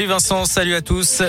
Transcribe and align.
Salut 0.00 0.10
Vincent, 0.12 0.44
salut 0.44 0.74
à 0.76 0.80
tous. 0.80 1.22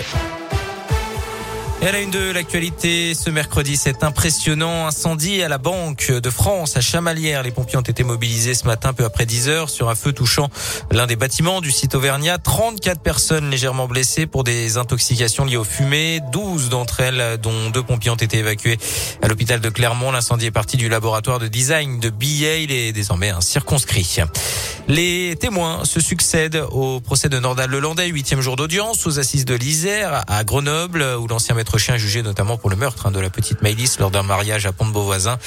À 1.81 1.92
la 1.92 2.02
une 2.02 2.12
de 2.12 2.31
l'actualité, 2.31 3.15
ce 3.15 3.31
mercredi, 3.31 3.76
cet 3.77 4.04
impressionnant 4.04 4.86
incendie 4.86 5.42
à 5.42 5.47
la 5.47 5.57
Banque 5.57 6.12
de 6.12 6.29
France 6.29 6.78
à 6.78 6.82
Chamalières. 6.82 7.42
Les 7.42 7.50
pompiers 7.50 7.79
ont 7.79 7.82
été 7.82 8.04
mobilisés 8.04 8.54
ce 8.54 8.68
matin 8.68 8.94
peu 8.94 9.05
après 9.05 9.26
10 9.26 9.50
heures 9.50 9.70
sur 9.71 9.90
un 9.90 9.96
feu 9.96 10.13
touchant 10.13 10.52
l'un 10.92 11.08
des 11.08 11.16
bâtiments 11.16 11.62
du 11.62 11.71
site 11.71 11.96
Auvergnat. 11.96 12.38
34 12.38 13.02
personnes 13.02 13.50
légèrement 13.50 13.88
blessées 13.88 14.28
pour 14.28 14.44
des 14.44 14.78
intoxications 14.78 15.46
liées 15.46 15.58
aux 15.58 15.63
fumées. 15.63 16.20
12 16.31 16.70
d'entre 16.70 16.99
elles, 16.99 17.39
dont 17.41 17.71
deux 17.71 17.81
pompiers, 17.81 18.11
ont 18.11 18.15
été 18.17 18.38
évacués 18.38 18.77
à 19.23 19.27
l'hôpital 19.27 19.61
de 19.61 19.70
Clermont. 19.70 20.11
L'incendie 20.11 20.45
est 20.45 20.51
parti 20.51 20.77
du 20.77 20.89
laboratoire 20.89 21.39
de 21.39 21.47
design 21.47 21.99
de 21.99 22.11
billets. 22.11 22.65
Il 22.65 22.71
est 22.71 22.91
désormais 22.91 23.31
un 23.31 23.41
circonscrit. 23.41 24.20
Les 24.89 25.35
témoins 25.35 25.85
se 25.85 25.99
succèdent 25.99 26.63
au 26.71 26.99
procès 26.99 27.29
de 27.29 27.37
Nordal 27.37 27.69
Lelandais, 27.69 28.07
huitième 28.07 28.41
jour 28.41 28.55
d'audience 28.55 29.05
aux 29.05 29.19
assises 29.19 29.45
de 29.45 29.54
l'Isère 29.54 30.23
à 30.27 30.43
Grenoble, 30.43 31.05
où 31.19 31.27
l'ancien 31.27 31.54
maître 31.54 31.77
chien 31.77 31.93
est 31.93 32.00
jugé 32.00 32.23
notamment 32.23 32.58
pour 32.58 32.72
le 32.72 32.76
meurtre 32.76 33.05
hein, 33.05 33.12
de 33.12 33.20
la 33.20 33.30
petite 33.30 33.62
Maëlys 33.62 34.00
lors 34.00 34.09
d'un 34.09 34.23
mariage 34.23 34.66
à 34.66 34.72
Pont-de-Beauvoisin. 34.72 35.38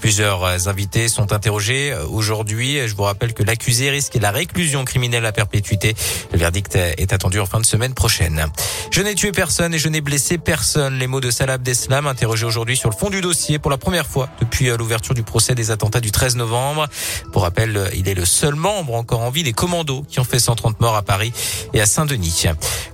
Plusieurs 0.00 0.68
invités 0.68 1.08
sont 1.08 1.32
interrogés 1.32 1.94
aujourd'hui. 2.10 2.86
Je 2.86 2.94
vous 2.94 3.04
rappelle 3.04 3.32
que 3.32 3.42
l'accusé 3.42 3.88
risque 3.88 4.18
la 4.20 4.32
réclusion 4.32 4.84
criminelle 4.84 5.24
à 5.24 5.32
perpétuité. 5.32 5.94
Le 6.32 6.38
verdict 6.38 6.76
est 6.76 7.14
attendu 7.14 7.40
en 7.40 7.46
fin 7.46 7.58
de 7.58 7.64
semaine 7.64 7.94
prochaine. 7.94 8.48
Je 8.90 9.00
n'ai 9.00 9.14
tué 9.14 9.32
personne 9.32 9.72
et 9.72 9.78
je 9.78 9.88
n'ai 9.88 10.02
blessé 10.02 10.36
personne. 10.36 10.98
Les 10.98 11.06
mots 11.06 11.22
de 11.22 11.30
Salah 11.30 11.54
Abdeslam, 11.54 12.06
interrogé 12.06 12.44
aujourd'hui 12.44 12.76
sur 12.76 12.90
le 12.90 12.96
fond 12.96 13.08
du 13.08 13.22
dossier 13.22 13.58
pour 13.58 13.70
la 13.70 13.78
première 13.78 14.06
fois 14.06 14.28
depuis 14.40 14.66
l'ouverture 14.66 15.14
du 15.14 15.22
procès 15.22 15.54
des 15.54 15.70
attentats 15.70 16.00
du 16.00 16.10
13 16.10 16.36
novembre. 16.36 16.86
Pour 17.32 17.44
rappel, 17.44 17.90
il 17.94 18.06
est 18.06 18.14
le 18.14 18.26
seul 18.26 18.56
membre 18.56 18.89
encore 18.94 19.20
en 19.20 19.30
vie 19.30 19.42
des 19.42 19.52
commandos 19.52 20.04
qui 20.08 20.20
ont 20.20 20.24
fait 20.24 20.38
130 20.38 20.80
morts 20.80 20.96
à 20.96 21.02
Paris 21.02 21.32
et 21.72 21.80
à 21.80 21.86
Saint-Denis. 21.86 22.44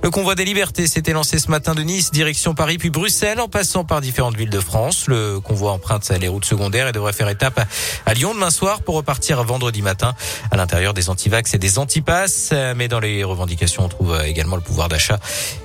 Le 0.02 0.10
convoi 0.10 0.34
des 0.34 0.45
libertés 0.45 0.87
s'était 0.87 1.12
lancé 1.12 1.38
ce 1.38 1.50
matin 1.50 1.74
de 1.74 1.82
Nice, 1.82 2.10
direction 2.10 2.54
Paris 2.54 2.78
puis 2.78 2.91
Bruxelles, 2.91 3.41
en 3.41 3.48
passant 3.48 3.84
par 3.84 4.01
différentes 4.01 4.37
villes 4.37 4.51
de 4.51 4.60
France. 4.60 5.07
Le 5.07 5.40
convoi 5.40 5.73
emprunte 5.73 6.09
les 6.10 6.29
routes 6.29 6.45
secondaires 6.45 6.88
et 6.88 6.93
devrait 6.93 7.12
faire 7.12 7.29
étape 7.29 7.60
à 8.07 8.15
Lyon 8.15 8.35
demain 8.35 8.51
soir 8.51 8.82
pour 8.82 8.95
repartir 8.96 9.43
vendredi 9.45 9.82
matin 9.82 10.15
à 10.51 10.57
l'intérieur 10.57 10.95
des 10.95 11.10
antivax 11.10 11.54
et 11.54 11.59
des 11.59 11.79
antipasses. 11.79 12.52
Mais 12.76 12.88
dans 12.88 13.01
les 13.01 13.24
revendications, 13.24 13.85
on 13.85 13.88
trouve 13.88 14.20
également 14.24 14.57
le 14.57 14.63
pouvoir 14.63 14.88
d'achat 14.88 15.18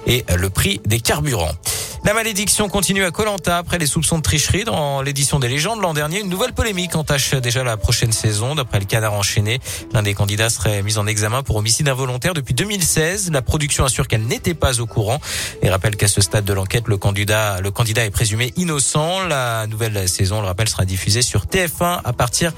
et 0.07 0.25
le 0.35 0.49
prix 0.49 0.81
des 0.85 0.99
carburants. 0.99 1.55
La 2.03 2.15
malédiction 2.15 2.67
continue 2.67 3.03
à 3.03 3.11
Colanta 3.11 3.59
après 3.59 3.77
les 3.77 3.85
soupçons 3.85 4.17
de 4.17 4.23
tricherie 4.23 4.63
dans 4.63 5.03
l'édition 5.03 5.37
des 5.37 5.47
légendes 5.47 5.81
l'an 5.81 5.93
dernier. 5.93 6.19
Une 6.21 6.29
nouvelle 6.29 6.51
polémique 6.51 6.95
entache 6.95 7.35
déjà 7.35 7.63
la 7.63 7.77
prochaine 7.77 8.11
saison. 8.11 8.55
D'après 8.55 8.79
le 8.79 8.85
canard 8.85 9.13
enchaîné, 9.13 9.59
l'un 9.93 10.01
des 10.01 10.15
candidats 10.15 10.49
serait 10.49 10.81
mis 10.81 10.97
en 10.97 11.05
examen 11.05 11.43
pour 11.43 11.57
homicide 11.57 11.87
involontaire 11.87 12.33
depuis 12.33 12.55
2016. 12.55 13.29
La 13.31 13.43
production 13.43 13.85
assure 13.85 14.07
qu'elle 14.07 14.23
n'était 14.23 14.55
pas 14.55 14.81
au 14.81 14.87
courant 14.87 15.19
et 15.61 15.69
rappelle 15.69 15.95
qu'à 15.95 16.07
ce 16.07 16.21
stade 16.21 16.43
de 16.43 16.53
l'enquête, 16.53 16.87
le 16.87 16.97
candidat, 16.97 17.59
est 17.61 18.09
présumé 18.09 18.51
innocent. 18.57 19.27
La 19.27 19.67
nouvelle 19.67 20.09
saison, 20.09 20.41
le 20.41 20.47
rappel, 20.47 20.67
sera 20.69 20.85
diffusée 20.85 21.21
sur 21.21 21.45
TF1 21.45 22.01
à 22.03 22.13
partir 22.13 22.51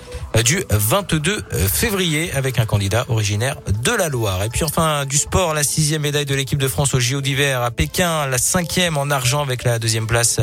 du 0.45 0.63
22 0.69 1.43
février 1.67 2.31
avec 2.31 2.59
un 2.59 2.65
candidat 2.65 3.05
originaire 3.09 3.57
de 3.83 3.91
la 3.91 4.07
Loire. 4.07 4.41
Et 4.43 4.49
puis 4.49 4.63
enfin, 4.63 5.05
du 5.05 5.17
sport, 5.17 5.53
la 5.53 5.63
sixième 5.63 6.03
médaille 6.03 6.25
de 6.25 6.33
l'équipe 6.33 6.59
de 6.59 6.67
France 6.69 6.93
au 6.93 7.01
JO 7.01 7.19
d'hiver 7.19 7.61
à 7.61 7.71
Pékin, 7.71 8.25
la 8.27 8.37
cinquième 8.37 8.97
en 8.97 9.11
argent 9.11 9.32
avec 9.41 9.63
la 9.63 9.79
deuxième 9.79 10.07
place 10.07 10.39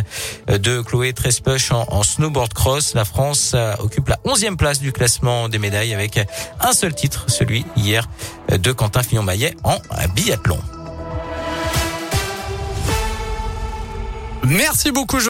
de 0.48 0.80
Chloé 0.80 1.12
Trespuch 1.12 1.70
en, 1.72 2.02
snowboard 2.02 2.52
cross. 2.54 2.94
La 2.94 3.04
France 3.04 3.54
occupe 3.78 4.08
la 4.08 4.18
onzième 4.24 4.56
place 4.56 4.80
du 4.80 4.92
classement 4.92 5.48
des 5.48 5.58
médailles 5.58 5.94
avec 5.94 6.20
un 6.60 6.72
seul 6.72 6.94
titre, 6.94 7.24
celui 7.28 7.64
hier 7.76 8.08
de 8.48 8.72
Quentin 8.72 9.02
Fillon-Maillet 9.02 9.56
en 9.64 9.78
biathlon. 10.14 10.58
Merci 14.44 14.90
beaucoup. 14.90 15.18